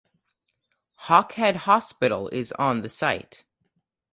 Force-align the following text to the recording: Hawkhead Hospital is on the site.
Hawkhead 1.01 1.57
Hospital 1.69 2.27
is 2.29 2.51
on 2.53 2.81
the 2.81 2.89
site. 2.89 3.43